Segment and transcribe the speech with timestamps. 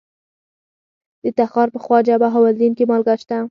[1.23, 3.37] د تخار په خواجه بهاوالدین کې مالګه شته.